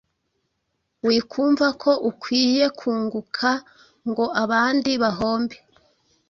[1.07, 3.49] wikumva ko ukwiye kunguka
[4.09, 5.57] ngo abandi bahombe